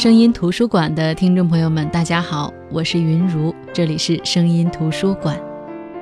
[0.00, 5.38] 声音图书馆的听众朋友们，大家好，我是云如，这里是声音图书馆。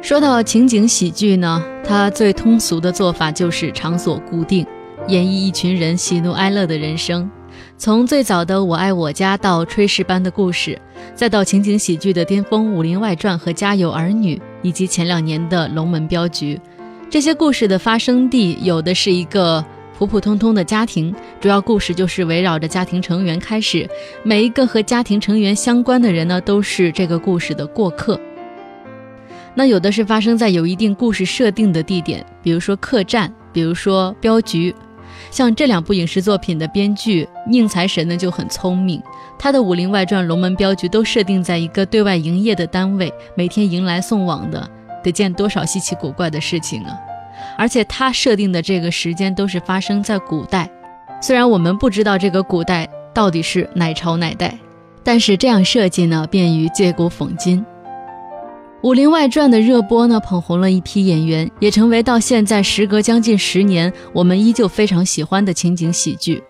[0.00, 4.64] 说到情景喜剧呢，它最通俗的做法就是场所固定，
[5.08, 7.28] 演绎一群人喜怒哀乐的人生。
[7.76, 10.80] 从最早的《我爱我家》到炊事班的故事，
[11.16, 16.54] 再到情景喜剧的巅峰《武林外传》和《家有儿女》，以及前两年的《龙门镖局》，
[17.10, 19.64] 这些故事的发生地有的是一个。
[19.98, 23.90] 普普通通的家庭，主要故事就是围绕着家庭成员开始。
[24.22, 28.18] 每一个和家庭成员相关的人呢，都是这个故事的过客。
[29.56, 34.72] 那有的是发生在有一定故事设定的地点，比如说客栈，比如说镖局。
[35.32, 39.02] 像这两部影视作品的编剧宁财神呢就很聪明，
[39.36, 44.70] 他的《武林外传》《龙门镖局》都设定在一个对外营业的单位，每天迎来送往的，
[45.02, 46.96] 得见多少稀奇古怪的事情啊！
[47.58, 50.70] 而且他设定的这个时间都是发生在古代，
[51.20, 54.56] 虽然我们不知道这个古代到底是哪朝哪代，
[55.02, 57.60] 但是这样设计呢，便于借古讽今。
[58.82, 66.40] 《武林外传》的热播呢，捧红了一批演员，也成为到现在时隔将近十年，我们依旧非常喜欢的情景喜剧。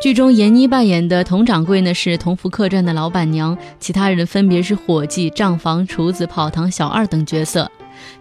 [0.00, 7.70] 剧中闫妮扮演的佟掌柜呢，是同福客栈的老板娘，其他人分别是伙计、账房、厨子、跑堂小二等角色。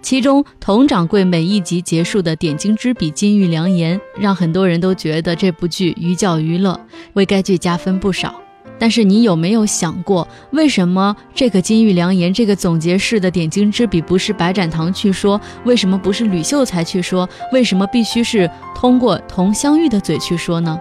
[0.01, 6.79] 其中，佟掌柜每一集结束的点睛之笔、金玉良言，让很多人都觉得这部剧寓教于乐，
[7.13, 8.33] 为该剧加分不少。
[8.77, 15.39] 但是，你有没有想过，为什么这个金玉良言、这个总结式的点睛之笔不是白展堂去说？
[15.63, 17.27] 为什么不是吕秀才去说？
[17.53, 20.77] 为什么必须是通过佟湘玉的嘴去说呢？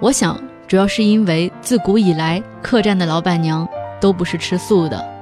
[0.00, 3.66] 我想，主要是因为自古以来，客栈的老板娘
[4.02, 5.17] 都不是吃素的。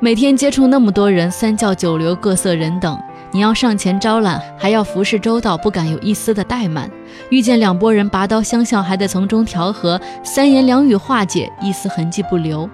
[0.00, 2.96] 每天接触那么多人，三教九流、各色人等，
[3.32, 6.88] 你要上前招揽，还要服侍周到，不敢有一丝的怠慢。
[7.30, 12.70] 遇见两拨人拔刀相向，还得从中调和，三言两语化解，一丝痕迹不留。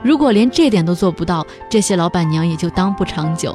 [0.00, 3.52] 如果连这点都做不到，这些老板娘也就当不长久。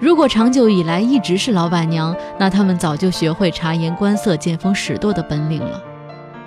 [0.00, 5.82] 如果长久以来一直是老板娘，那他们早就学会察言观色、见风使舵的本领了。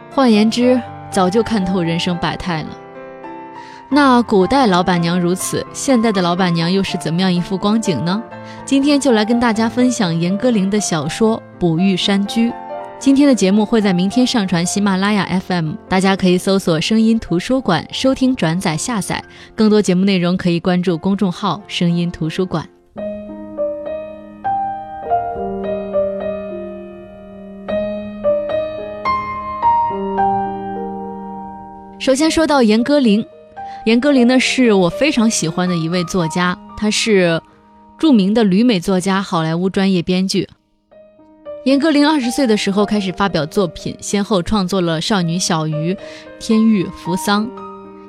[0.10, 2.70] 换言之，早就看透人生百态了。
[3.90, 8.22] 那古代老板娘如此，现代的老板娘又是怎么样一副光景呢？
[8.66, 12.50] 今天就来跟大家分享严歌苓的小说《捕玉山居》。
[13.00, 19.24] 今天的节目会在明天上传喜马拉雅 FM，大家可以搜索“声音图书馆”收听、转载、下载。
[19.56, 22.68] 更多节目内容可以关注公众号“声音图书馆”。
[32.00, 33.25] 首先说到严歌苓。
[33.88, 37.42] 严歌苓呢，是我非常喜欢的一位作家，他是
[37.98, 40.46] 著名的旅美作家、好莱坞专业编剧。
[41.64, 45.94] 严歌苓二十岁的时候开始发表作品，先后创作了《少女小鱼》
[46.38, 47.48] 《天狱》《扶桑》《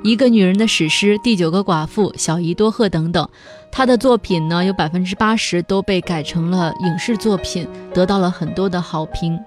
[0.03, 3.25] 一个女人的史诗》《第九个寡妇》《小姨多鹤》等等。
[3.71, 9.39] 她的作品呢，有百分之八十都被改成了影视作品，得到了很多的好评。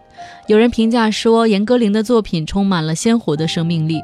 [0.47, 4.01] 有人评价说，严歌苓的作品充满了鲜活的生命力。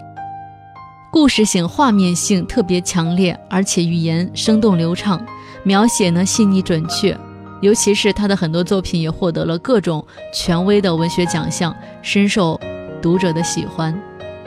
[1.10, 5.24] 故事性、画面性特别强烈，而且语言生动流畅，
[5.62, 7.16] 描写呢细腻准确。
[7.60, 12.60] 尤其是他的很多作品也获得了各种权威的文学奖项，深受
[13.00, 13.98] 读者的喜欢。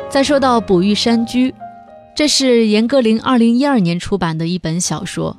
[0.07, 1.49] 再说到《捕玉山居》，
[2.15, 5.35] 这是严歌苓二零一二年出版的一本小说。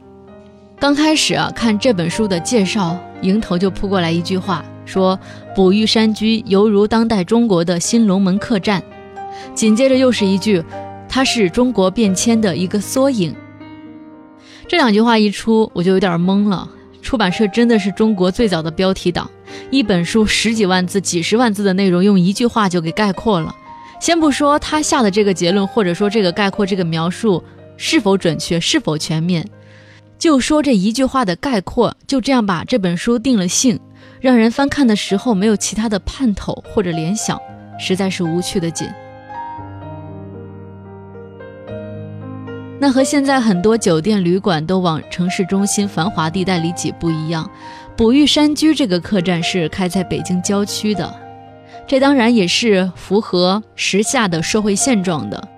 [0.78, 5.16] 刚开始啊，看这本书的介绍，迎头就扑过来一句话，说
[5.54, 8.82] 《捕玉山居》犹如当代中国的新龙门客栈。
[9.54, 10.62] 紧接着又是一句。
[11.14, 13.36] 它是中国变迁的一个缩影。
[14.66, 16.66] 这两句话一出，我就有点懵了。
[17.02, 19.30] 出版社真的是中国最早的标题党，
[19.70, 23.54] 一本书十几万字、几十万字的内容，用一句话就给概括了。
[24.00, 27.44] 先不说他下的这个结论，或者说这个概括、这个描述
[27.76, 29.46] 是否准确、是否全面，
[30.18, 33.78] 就说这一句话的概括，就这样把这本书定了性，
[34.18, 37.38] 让人翻看的时候没有其他的盼头或者联想，
[37.78, 38.88] 实在是无趣的紧。
[42.82, 47.48] 那和现在很多酒店旅馆都往城市中心繁华地带里挤不一样，
[47.96, 51.14] 捕玉山居这个客栈是开在北京郊区的，
[51.86, 55.48] 这当然也是符合时下的社会现状的。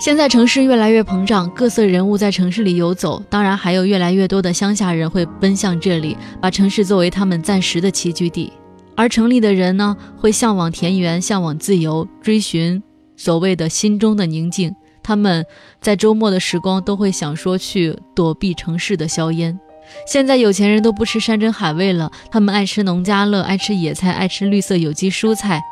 [0.00, 8.52] 现在城市越来越膨胀，各色人物在城市里游走，当然还有越来越多的乡下人会奔向这里，把城市作为他们暂时的栖居地。
[8.96, 12.82] 而城里的人呢，会向往田园，向往自由，追寻
[13.16, 14.74] 所谓的心中的宁静。
[15.08, 15.42] 他们
[15.80, 19.58] 在周末的时光都会想说去躲避城市的硝烟。
[20.06, 25.62] 现在有钱人都不吃山珍海味了，他们爱吃农家乐，爱吃野菜，爱吃绿色有机蔬菜。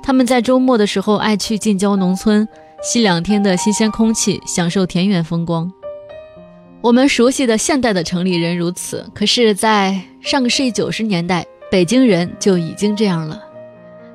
[0.00, 2.46] 他们在周末的时候爱去近郊农村，
[2.84, 5.68] 吸两天的新鲜空气，享受田园风光。
[6.80, 13.42] 我们熟悉的现代的城里人如此，可是，在上个世纪九十年代，北京人就已经这样了。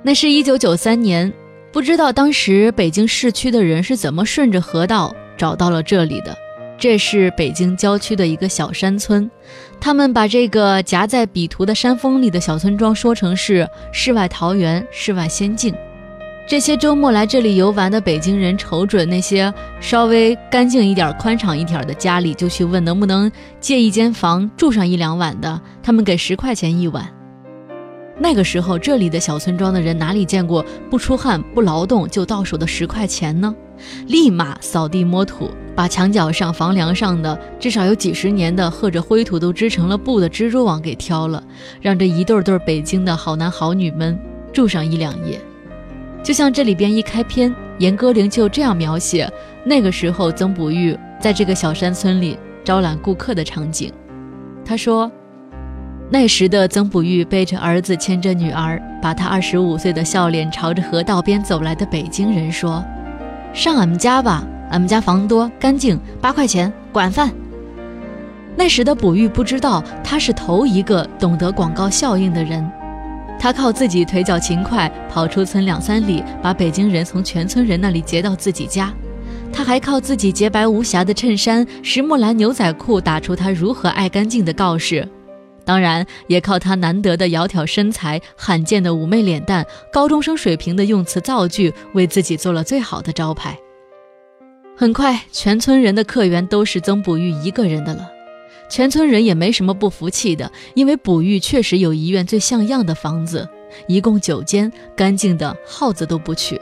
[0.02, 1.34] 那是一九九三年，
[1.72, 6.36] 不知道当时北京市区的人是怎么顺着河道找到了这里的。
[6.78, 9.30] 这是北京郊区的一个小山村，
[9.82, 15.76] 他们把这个夹在笔图的山峰里的小村庄说成是世外桃源、世外仙境。
[16.48, 27.19] 这些周末来这里游玩的北京人，瞅准那些稍微干净一点、宽敞一点的家里，就去问能不能借一间房住上一两晚的，他们给十块钱一晚。
[28.20, 33.56] 那个时候，这里的小村庄的人哪里见过不出汗、不劳动就到手的十块钱呢？
[34.08, 35.50] 立马扫地摸土。
[35.74, 41.42] 把墙角上、房梁上的至少有几十年的和着灰土都织成了布的蜘蛛网给挑了，
[41.80, 44.20] 让这一对对北京的好男好女们
[44.52, 45.40] 住上一两夜。
[46.22, 49.32] 就像这里边一开篇，严歌苓就这样描写
[49.64, 53.90] 那个时候曾宝玉在这个小山村里招揽顾客的场景。
[54.66, 55.10] 他说
[56.12, 62.84] ：“那时的曾宝玉背着儿子，牵着女儿，把他二十五岁的笑脸朝着河道边走来的北京人说
[63.54, 67.32] ：‘上俺们家吧。’”俺们家房多干净，八块钱管饭。
[68.56, 72.70] 那时的卜玉不知道，他是头一个懂得广告效应的人。
[73.40, 78.94] 他靠自己腿脚勤快，跑出村两三里，把北京人从全村人那里截到自己家。
[79.52, 85.08] 他还靠自己洁白无瑕的衬衫、石墨蓝牛仔裤，打出他如何爱干净的告示。
[85.70, 89.64] 当然，也靠他难得的窈窕身材、罕见的妩媚脸蛋、
[89.94, 93.56] 高中生水平的用词造句，为自己做了最好的招牌。
[94.76, 98.10] 很快，全村人的客源都是曾宝玉一个人的了。
[98.68, 103.48] 全村人也没什么不服气的，因为宝玉确实有一院最像样的房子，
[103.88, 106.60] 一共九间，干净的耗子都不去，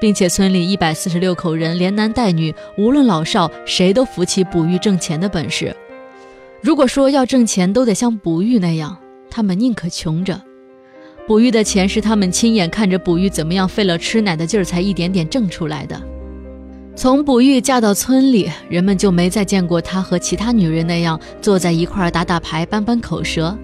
[0.00, 5.74] 并且村里一百四十六口人，连男带女，无论老少，谁都服气宝玉挣钱的本事。
[6.66, 8.96] 如果说要挣钱都得像宝玉那样，
[9.30, 10.42] 他们宁可穷着。
[11.28, 15.96] 宝玉的钱是他们亲眼看着宝玉怎么样费了吃奶的劲儿才一点点挣出来的。
[16.96, 23.56] 从卜玉嫁到村里，人们就没再见过她和其他女人那样坐在一块儿打打牌、扳扳口舌。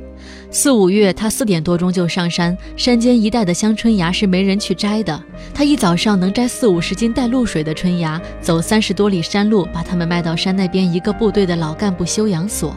[0.52, 5.20] 四五月，她四点多钟就上山，山间一带的香椿芽是没人去摘的。
[5.52, 12.72] 她一早上能摘四五十斤带露水的春芽，走三十多里山路，把它们卖到山那边一个部队的老干部休养所。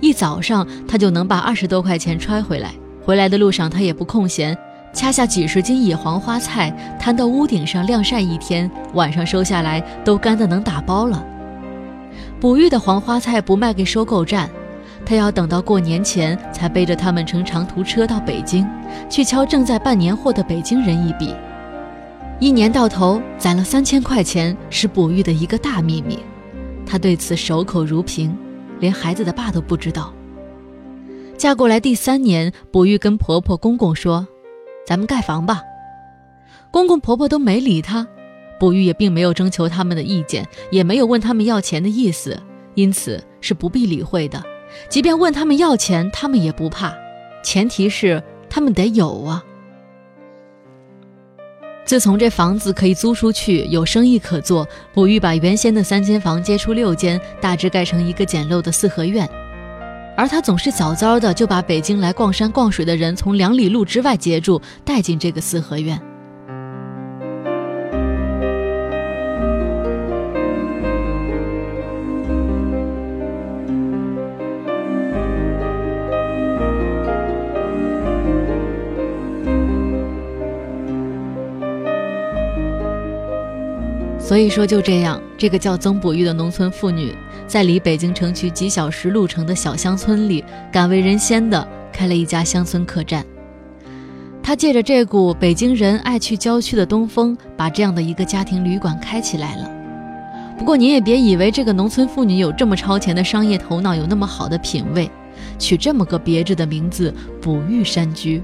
[0.00, 2.72] 一早上，他就能把二十多块钱揣回来。
[3.04, 4.56] 回来的路上，他也不空闲。
[4.92, 11.24] 掐下几十斤野黄花菜，摊到屋顶上晾晒一天，晚上收下来都干得能打包了。
[12.40, 14.50] 捕玉的黄花菜不卖给收购站，
[15.06, 18.66] 他要等到过年前才背着他们乘长途车到北京，
[19.08, 21.34] 去敲正在办年货的北京人一笔。
[22.40, 26.18] 一年到头攒了三千块钱，是捕玉的一个大秘密，
[26.84, 28.36] 他对此守口如瓶，
[28.80, 30.12] 连孩子的爸都不知道。
[31.38, 34.26] 嫁过来第三年，卜玉跟婆婆公公说。
[34.86, 35.62] 咱们盖房吧，
[36.72, 38.08] 公公婆婆都没理他，
[38.58, 42.36] 卜玉也并没有征求他们的意见，也没有问他们要钱的意思，
[42.74, 44.42] 因此是不必理会的。
[44.88, 46.92] 即便问他们要钱，他们也不怕，
[47.44, 49.44] 前提是他们得有啊。
[51.90, 59.28] 自从这房子可以租出去，有生意可做，卜玉把原先的三间房接出六间，大致盖成一个简陋的四合院。
[60.16, 66.00] 而他总是早早的就把北京来逛山逛水的人从两里路之外截住，带进这个四合院。
[84.30, 87.12] 所以说，就这样，这个叫曾宝玉的农村妇女，
[87.48, 93.26] 在离北京城区几小时路程的小乡村里，敢为人先的开了一家乡村客栈。
[94.40, 99.68] 她借着这股北京人爱去郊区的东风，把这样的一个家庭旅馆开起来了。
[100.56, 105.10] 不过，您也别以为这个农村妇女有这么超前的商业头脑，有那么好的品味，
[105.58, 108.40] 取这么个别致的名字“宝玉山居”。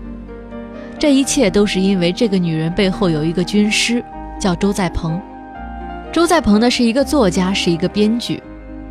[0.99, 4.05] 这一切都是因为这个女人背后有一个军师，
[4.41, 5.23] 叫周在鹏。
[6.17, 8.43] 周在鹏呢是一个作家，是一个编剧，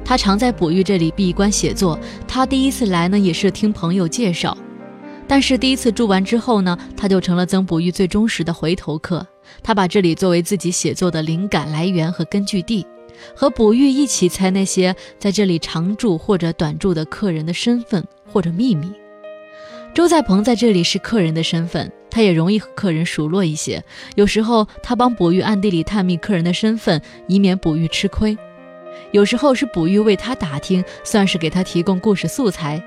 [0.05, 1.99] 他常在卜玉这里闭关写作。
[2.27, 4.55] 他第一次来呢，也是听朋友介绍，
[5.27, 9.25] 但是第一次住完之后呢，他就成了曾卜玉最忠实的回头客。
[9.63, 12.85] 他把这里作为自己写作的灵感来源和根据地，
[13.35, 18.91] 和卜玉一起猜那些在这里常住或者短住的客人的身份或者秘密。
[19.95, 21.91] 周在鹏在这里是客人的身份。
[22.15, 23.83] 他也容易和客人熟络一些。
[24.15, 28.37] 有时候他帮卜玉暗地里探秘客人的身份，以免卜玉吃亏；
[29.11, 32.81] 有时候是卜玉为他打听，算是给他提供故事素材。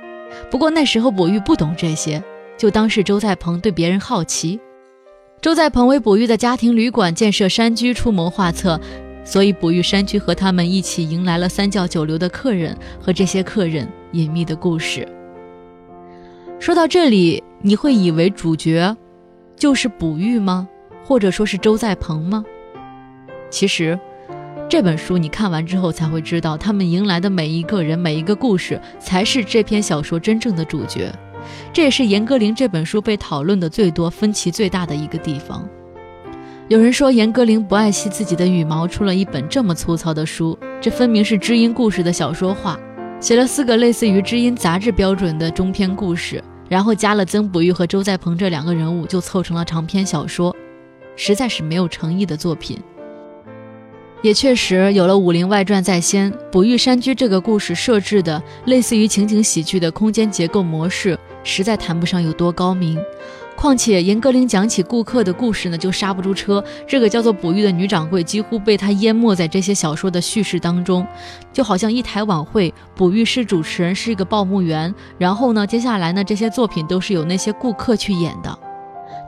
[0.51, 2.25] 不过那时候卜玉不懂这些，
[2.57, 4.59] 就当是周在鹏对别人好奇。
[5.43, 8.81] 周在鹏为卜玉的家庭旅馆建设山居出谋划策，
[9.27, 15.07] 所以卜玉山居和他们一起迎来了三教九流的客人和这些客人隐秘的故事。
[16.59, 18.97] 说到这里，你会以为主角
[19.59, 20.69] 就是卜玉吗？
[21.05, 22.45] 或者说是周在鹏吗？
[23.51, 23.99] 其实，
[24.69, 31.13] 这本书你看完之后才会知道，他们迎来的每一个人、每一个故事，才是这篇小说真正的主角。
[31.73, 35.67] 这也是严歌苓这本书被讨论的最多、分歧最大的一个地方。
[36.69, 42.79] 有人说严歌苓不爱惜自己的羽毛，出了一本这么粗糙的书，这分明是知音故事的小说化。
[43.21, 50.55] 写了四个类似于知音杂志标准的中篇故事，然后加了曾卜玉和周在鹏这两个人物，就凑成了长篇小说，
[51.17, 52.79] 实在是没有诚意的作品。
[54.21, 62.99] 也确实有了《武林外传》在先，捕玉山居这个故事设置的类似于情景喜剧的空间结构模式，实在谈不上有多高明。
[63.59, 66.63] 况且严歌苓讲起顾客的故事呢，就刹不住车。
[66.87, 71.05] 这个叫做卜玉的女掌柜几乎被他淹没在这些小说的叙事当中，
[71.53, 74.95] 就好像一台晚会，卜玉是主持人，是一个报幕员。
[75.19, 78.59] 然后呢，接下来呢，这些作品都是由那些顾客去演的，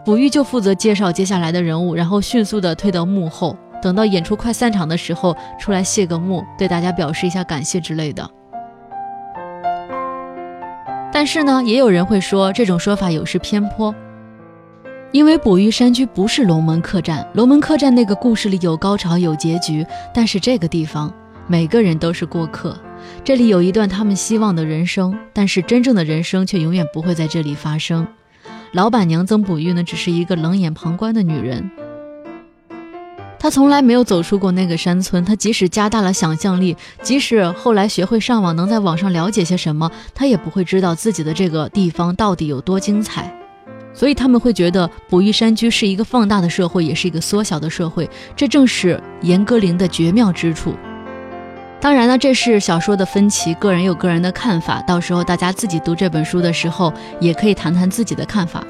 [0.04, 8.30] 卜玉就负责介绍接下来的人物，然后迅速的退到幕后，等到演出快散场的时候出来谢个幕，对大家表示一下感谢之类的。
[11.12, 13.92] 但是呢，也有人会说这种说法有失偏颇。
[15.12, 21.12] 因为捕鱼山居不是龙门客栈，龙门客栈那个故事里有高潮有结局，但是这个地方
[21.49, 22.79] 每个人都是过客，
[23.25, 28.07] 这里有一段他们希望的人生，但是真正的人生却永远不会在这里发生。
[28.73, 31.69] 老板娘曾捕玉呢，只是一个冷眼旁观的女人，
[33.37, 43.39] 她从来没有走出过那个山村，她即使加大了想象力，即使后来学会上网，能在网上了解些什么，她也不会知道自己的这个地方到底有多精彩。
[43.92, 48.09] 所以他们会觉得捕鱼山居是一个放大的社会，也是一个缩小的社会。
[48.37, 50.75] 这正是严歌苓的绝妙之处。
[51.80, 54.82] 当然呢，这是小说的分歧，个人有个人的看法。
[54.82, 58.62] 到时候大家自己读这本书的时候，也可以谈谈自己的看法。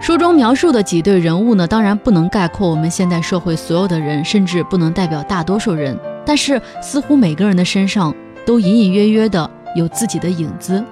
[0.00, 5.98] 书中描述的几对人物呢，当然不能概括我们现代社会所有的人，甚至不能代表大多数人。
[6.24, 8.14] 但是似乎每个人的身上
[8.46, 9.50] 都隐隐约约的。
[9.74, 10.84] 有自己的影子，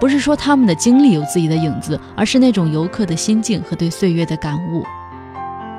[0.00, 4.84] 不是说他们的经历有自己的影子，而是那种游客的心境和对岁月的感悟。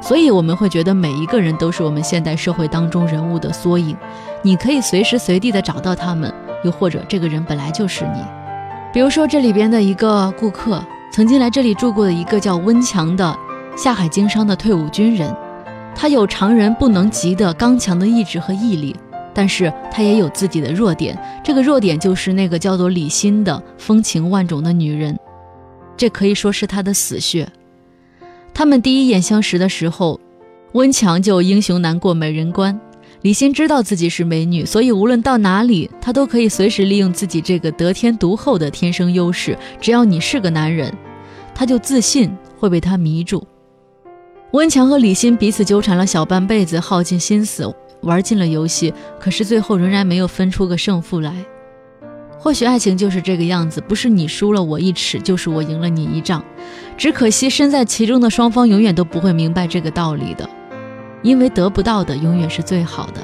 [0.01, 3.97] 所以我们会觉得每一个人都是我们现代社会当中人物的缩影，
[4.43, 6.31] 你可以随时随地的找到他们，
[6.63, 8.23] 又或者这个人本来就是你。
[8.93, 13.35] 比如说这里边的一个顾客，曾经来这里住过的一个叫温强的
[13.75, 15.35] 下海经商的退伍军人，
[15.95, 18.95] 他有常人不能及的刚强的意志和毅力。
[19.35, 25.19] 但是他也有自己的弱点，这个弱点就是那个叫做李欣的风情万种的女人，
[25.97, 27.47] 这可以说是他的死穴。
[28.53, 30.17] 他们第一眼相识的时候，
[30.71, 32.79] 温强就英雄难过美人关。
[33.21, 39.57] 李欣知道自己是美女，所以无论到哪里，她都可以随时利用自己这个得天独厚的天生优势。
[39.81, 40.93] 只要你是个男人，
[41.53, 43.45] 他就自信会被他迷住。
[44.51, 47.73] 温强和李欣彼此纠缠了小半辈子，耗尽心思。
[48.01, 51.33] 玩尽了游戏，可是最后仍然没有分出个胜负来。
[52.37, 56.43] 或许爱情就是这个样子，不是你输了我一尺，就是我赢了你一丈。
[56.95, 60.47] 只可惜身在其中的双方永远都不会明白这个道理的，
[61.23, 63.21] 因为得不到的永远是最好的。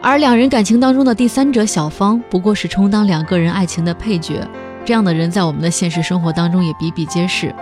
[0.00, 4.44] 而两人感情当中的第三者小芳，不过是充当两个人爱情的配角。
[4.84, 7.54] 这样的人在我们的现实生活当中也比比皆是。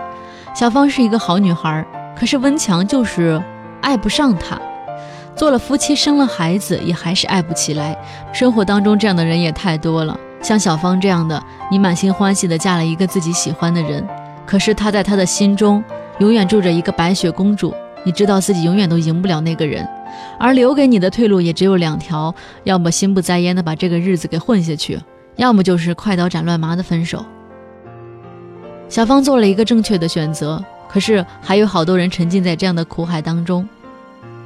[0.55, 1.85] 小芳是一个好女孩，
[2.17, 3.39] 可是温强就是
[3.81, 4.59] 爱不上她。
[5.35, 7.97] 做了夫妻，生了孩子，也还是爱不起来。
[8.31, 14.05] 生活当中这样的人也太多了，像小芳这样的，你满心欢喜的嫁了一个自己喜欢的人，
[14.45, 15.83] 可是他在他的心中
[16.19, 17.73] 永远住着一个白雪公主。
[18.03, 19.87] 你知道自己永远都赢不了那个人，
[20.39, 22.33] 而留给你的退路也只有两条：
[22.63, 24.99] 要么心不在焉的把这个日子给混下去，
[25.35, 27.23] 要么就是快刀斩乱麻的分手。
[28.89, 33.69] 小芳做了一个正确的选择，可是还有好多人沉浸在这样的苦海当中。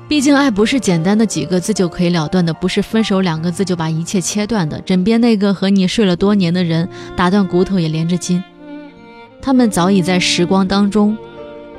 [0.07, 4.79] 毕竟，爱不是简单的几个字就可以了断的，不是分手两个字就把一切切断的。
[4.81, 8.43] 枕边那个和你睡了多年的人，打断骨头也连着筋。
[9.41, 11.17] 他们早已在时光当中，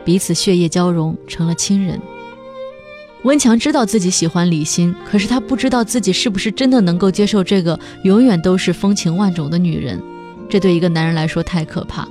[0.04, 2.00] 彼此血液交融，成了亲人。
[3.22, 10.02] 温强知道自己喜欢李欣，可是他不知道自己是不是真的能够接受这个永远都是风情万种的女人。
[10.48, 12.06] 这对一个男人来说太可怕。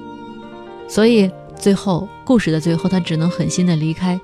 [0.88, 4.18] 所以最后故事的最后，他只能狠心的离开。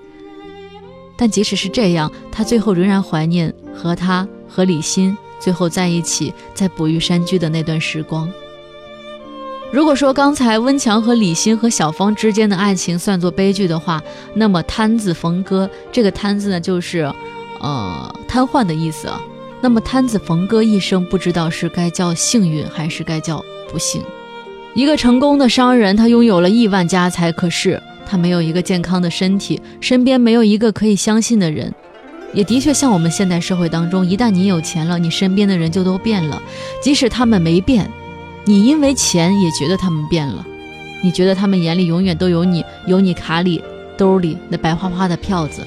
[1.22, 8.28] 但即使是这样，他最后仍然怀念和他和李欣最后在一起在捕鱼山居的那段时光。
[9.72, 14.02] 如果说刚才温强和李欣和小芳之间的爱情算作悲剧的话，
[14.34, 17.02] 那么瘫子冯哥这个瘫子呢，就是，
[17.60, 19.08] 呃，瘫痪的意思。
[19.62, 24.02] 那么瘫子冯哥一生不知道是该叫幸运还是该叫不幸。
[24.74, 27.80] 一个成功的商人，他拥有了亿万家财，可是
[28.12, 31.74] 他没有一个健康的身体，身边没有一个可以相信的人。
[32.34, 36.42] 也的确像我们现代社会当中，一旦你有钱了，你身边的人就都变了，
[36.82, 37.90] 即使他们没变。
[38.44, 40.46] 你因为钱也觉得他们变了，
[41.02, 43.64] 你觉得他们眼里永远都有你，有你卡里
[43.98, 45.66] 兜里那白花花的票子。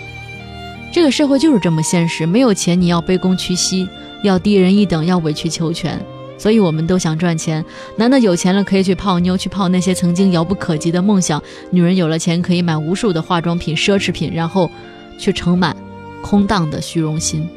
[0.93, 3.89] 这个社会就是这么现实，没有钱你要卑躬屈膝，
[4.23, 5.99] 要低人一等，要委曲求全。
[6.45, 7.65] 所以我们都想赚钱，
[7.97, 14.71] 男的有钱了可以去泡妞，去泡那些曾经遥不可及的梦想；女人有了钱可以买无数的化妆品、奢侈品，然后
[15.19, 15.75] 去盛满
[16.23, 17.49] 空荡的虚荣心。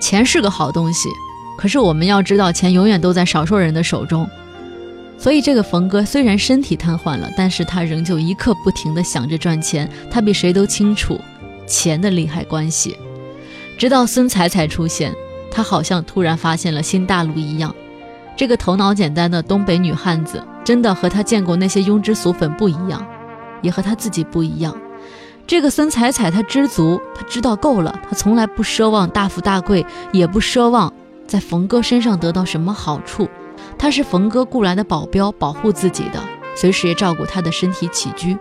[0.00, 1.08] 钱是个好东西。
[1.56, 4.28] 可是我们要知道，钱永远都在少数人的手中，
[5.16, 9.88] 所以这个冯哥虽然身体瘫痪了，但是他仍旧一刻不停地想着赚钱。
[10.10, 11.20] 他比谁都清楚
[11.68, 12.96] 钱的利害关系。
[13.78, 15.14] 直到孙彩彩出现，
[15.56, 17.74] 他好像突然发现了新大陆一样。
[18.36, 23.02] 这个头脑简单的东北女汉子，真的和他见过那些庸脂俗粉不一样，
[23.62, 24.76] 也和他自己不一样。
[25.46, 30.92] 这个孙彩彩，她知足，她知道够了，她从来不奢望大富大贵，也不奢望。
[31.26, 33.26] 在冯哥身上得到什么好处？
[33.78, 36.20] 他是冯哥雇来的保镖，保护自己的，
[36.54, 38.36] 随时也照顾他的身体起居。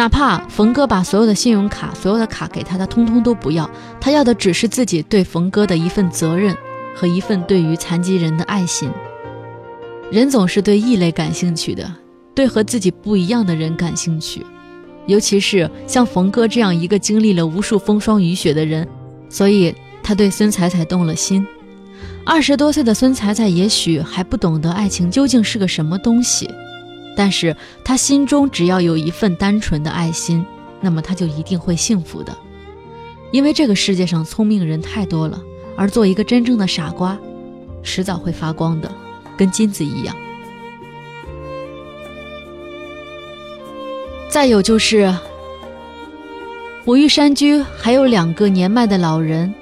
[0.00, 3.70] 哪怕冯哥把所有的信用卡、所有的卡给他，他通通都不要。
[4.00, 6.56] 他要的只是自己对冯哥的一份责任
[6.96, 8.90] 和一份对于残疾人的爱心。
[10.10, 11.92] 人总是对异类感兴趣的，
[12.34, 14.42] 对和自己不一样的人感兴趣，
[15.04, 18.88] 尤其是像冯哥这样一个经历了无数风霜雨雪的人，
[19.28, 21.46] 所以他对孙彩彩动了心。
[22.24, 26.48] 二十多岁的孙彩彩也许还不懂得爱情究竟是个什么东西，
[27.22, 27.54] 但是
[27.84, 30.42] 他心中只要有一份单纯的爱心，
[30.80, 32.34] 那么他就一定会幸福的。
[33.30, 35.38] 因为这个世界上聪明人太多了，
[35.76, 37.18] 而做一个真正的傻瓜，
[37.82, 38.90] 迟早会发光的，
[39.36, 40.16] 跟金子一样。
[44.30, 45.14] 再有就是
[46.86, 49.52] 五玉山居还有两个年迈的老人。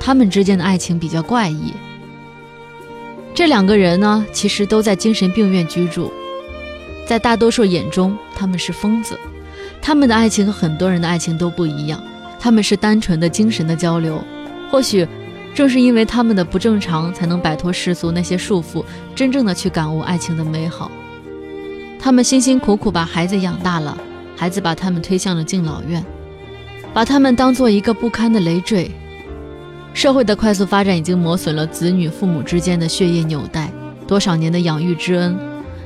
[0.00, 1.72] 他们之间的爱情比较怪异。
[3.32, 6.12] 这两个人呢，其实都在精神病院居住，
[7.06, 9.18] 在大多数眼中，他们是疯子。
[9.80, 12.02] 他们的爱情和很多人的爱情都不一样，
[12.38, 14.22] 他们是单纯的精神的交流。
[14.70, 15.06] 或许
[15.54, 18.84] 正是因为他们的不正常，才能摆脱世俗那些束缚，
[19.14, 20.90] 真正的去感悟爱情的美好。
[21.98, 23.98] 他们辛辛苦苦把孩子养大了，
[24.36, 26.04] 孩子把他们推向了敬老院，
[26.94, 28.90] 把他们当做一个不堪的累赘。
[29.92, 33.70] 社会的快速发展已经磨损了子女父母之间的血液纽带，
[34.06, 35.38] 多少年的养育之恩，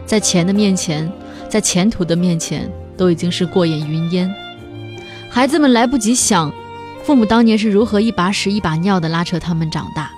[0.07, 1.11] 在钱的面前，
[1.49, 4.33] 在前途的面前，都已经是过眼云烟。
[5.29, 6.53] 孩子们来不及想，
[7.03, 10.11] 父母当年是如何一把屎一把尿的拉扯他们长大，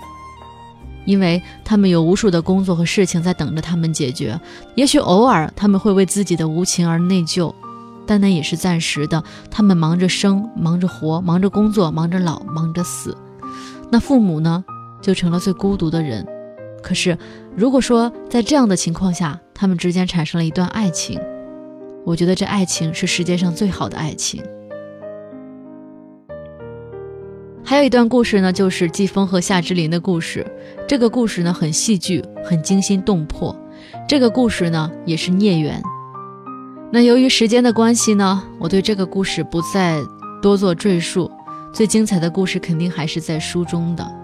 [1.07, 4.38] 因为他们有无数的工作和事情在等着他们解决。
[4.74, 7.53] 也许偶尔他们会为自己的无情而内疚，
[8.07, 9.24] 但那也是暂时的。
[9.51, 13.16] 他们忙着生，忙着活，忙着工作，忙着老，忙着死。
[13.90, 14.62] 那父母呢，
[15.01, 16.27] 就成了最孤独的人。
[16.83, 17.18] 可是，
[17.58, 21.20] 如果说在这样的情况下，他们之间产生了一段爱情，
[22.04, 24.40] 我觉得这爱情是世界上最好的爱情。
[27.64, 30.46] 还有一段故事呢，就是季风和夏之林的故事。
[30.86, 33.54] 这个故事呢，很戏剧，很惊心动魄。
[34.06, 35.82] 这个故事呢，也是孽缘。
[36.92, 40.00] 那由于时间的关系呢，我对这个故事不再
[40.40, 41.28] 多做赘述。
[41.72, 44.17] 最精彩的故事肯定还是在书中的。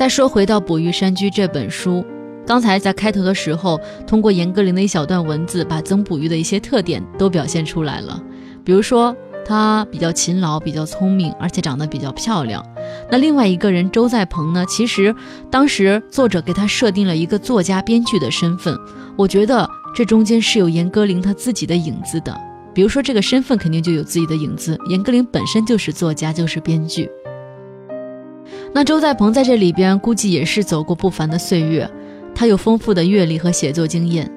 [0.00, 2.02] 再说回到《捕鱼山居》这本书，
[2.46, 8.18] 刚才在开头的时候，通过严歌苓的一小段文字，把曾捕鱼的一些特点都表现出来了。
[8.64, 12.64] 比如说，他比较勤劳，比较聪明，而且长得比较漂亮。
[13.10, 14.64] 那另外一个人周在鹏呢？
[14.66, 15.14] 其实
[15.50, 18.74] 当时作者给他设定了一个作家、编剧的身份，
[19.18, 19.68] 我觉得。
[19.94, 22.34] 这中间是有严歌苓她自己的影子的，
[22.72, 24.78] 比如说这个身份肯定就有自己的影子。
[24.88, 27.10] 严歌苓本身就是作家，就是编剧。
[28.72, 31.90] 那周在鹏在这里边估计也是走过不凡的岁月，
[32.34, 34.30] 他有丰富的阅历和写作经验。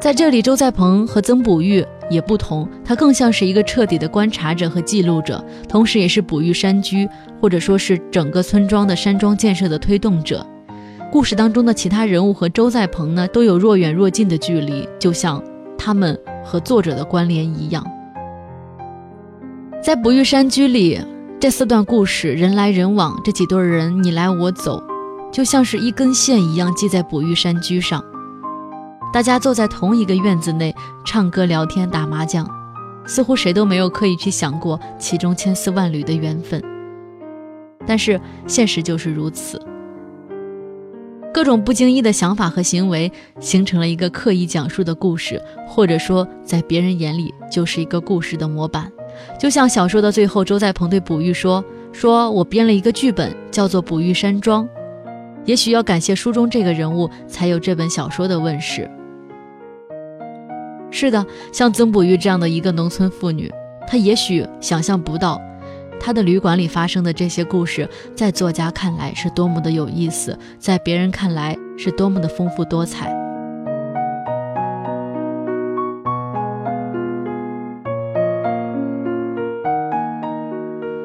[0.00, 7.08] 在这里，周在鹏和曾宝玉也不同，他更像是一个彻底的观察者和记录者，同时也是哺玉山居
[7.40, 10.44] 或者说是整个村庄的山庄建设的推动者。
[11.12, 15.40] 故事当中的其他人物和周在鹏呢，都有若远若近的距离，就像
[15.78, 17.86] 他们和作者的关联一样。
[19.80, 21.00] 在哺玉山居里，
[21.44, 24.82] 这四段故事人来人往，这几对人你来我走，
[25.30, 28.02] 就像是一根线一样系在哺育山居上。
[29.12, 32.48] 大家坐在同一个院子内，唱歌、聊天、打麻将，
[33.04, 36.64] 似乎谁都没有刻意去想过其中千丝万缕的缘分。
[37.86, 39.60] 但是现实就是如此。
[41.30, 48.90] 各种不经意的想法和行为，形成了一个刻意讲述的故事，或者说，在别人眼里就是一个故事的模板。
[49.38, 54.64] 就像小说的最后，周在鹏对卜玉说：“说我编了一个剧本，叫做《卜玉山庄》。
[55.44, 58.90] 也许要感谢书中这个人物，才有这本小说的问世。”
[60.90, 63.52] 是的，像曾卜玉这样的一个农村妇女，
[63.86, 65.40] 她也许想象不到。
[66.00, 73.23] 她的旅馆里发生的这些故事，在作家看来是多么的有意思，在别人看来是多么的丰富多彩。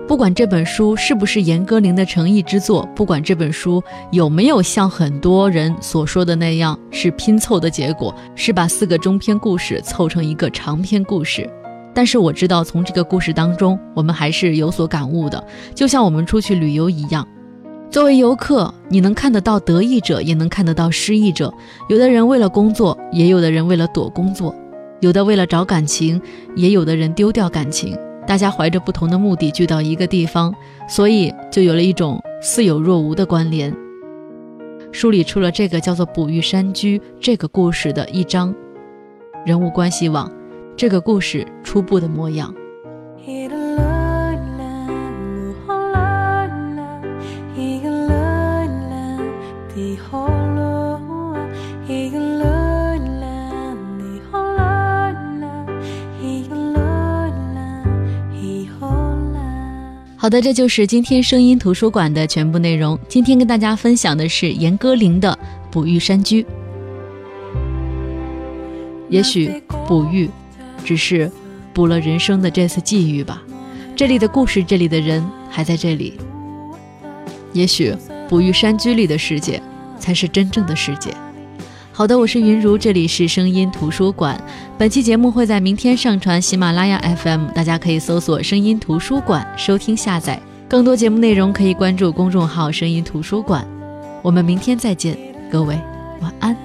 [0.10, 11.48] 不管这本书是不是严歌苓的诚意之作，不管这本书有没有像很多人所说的那样是拼凑的结果，是把四个中篇故事凑成一个长篇故事。
[11.94, 15.46] 但是我知道，从这个故事当中，我们还是有所感悟的。
[15.76, 17.28] 就像我们出去旅游一样，
[17.92, 21.54] 作为游客，你能看得到得意者，也能看得到失意者。
[21.88, 24.52] 有的人为了工作，也有的人为了躲工作；
[25.02, 26.20] 有的为了找感情，
[26.56, 27.96] 也有的人丢掉感情。
[28.30, 30.54] 大家怀着不同的目的聚到一个地方，
[30.88, 33.76] 所以就有了一种似有若无的关联。
[34.92, 38.54] 梳理出了这个叫做“哺育山居”这个故事的一张
[39.48, 40.32] 人物关系网。
[40.78, 42.54] 这个故事初步的模样。
[60.22, 63.00] 好的，这就是今天声音图书馆的全部内容。
[63.08, 65.32] 今天跟大家分享的是严歌苓的
[65.72, 66.44] 《哺育山居》，
[69.08, 70.30] 也许哺育。
[70.84, 71.32] 只是
[71.74, 73.42] 补了人生的这次际遇吧。
[73.96, 76.20] 这里的故事，这里的人还在这里。
[77.54, 77.96] 也许
[78.28, 79.62] 哺育山居里的世界
[79.98, 81.14] 才是真正的世界。
[82.00, 84.42] 好的，我是云如，这里是声音图书馆。
[84.78, 90.42] 本期节目会在明天上传喜马拉雅 FM，大家可以搜索“声音图书馆”收听下载。
[90.70, 93.68] 更多节目内容可以关注公众号“声音图书馆”。
[94.24, 95.18] 我们明天再见，
[95.52, 95.78] 各位
[96.22, 96.56] 晚安。